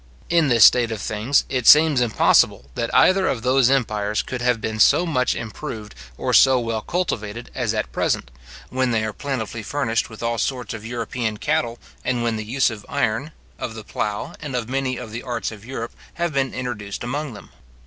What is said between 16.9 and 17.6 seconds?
among them.